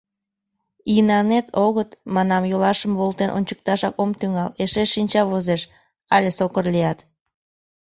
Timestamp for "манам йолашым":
2.15-2.93